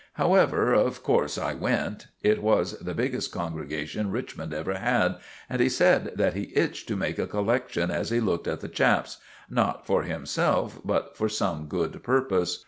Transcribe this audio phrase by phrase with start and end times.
[0.13, 2.07] However, of course I went.
[2.23, 6.95] It was the biggest congregation Richmond ever had, and he said that he itched to
[6.95, 12.01] make a collection as he looked at the chaps—not for himself but for some good
[12.01, 12.57] purpose.